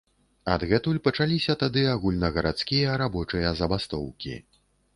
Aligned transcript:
Адгэтуль 0.53 0.97
пачаліся 1.07 1.55
тады 1.65 1.83
агульнагарадскія 1.93 2.97
рабочыя 3.05 3.55
забастоўкі. 3.63 4.35